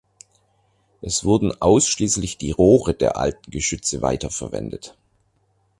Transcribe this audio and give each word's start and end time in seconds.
Es 1.01 1.25
wurden 1.25 1.61
ausschließlich 1.61 2.39
die 2.39 2.49
Rohre 2.49 2.95
der 2.95 3.17
alten 3.17 3.51
Geschütze 3.51 4.01
weiter 4.01 4.31
verwendet. 4.31 4.97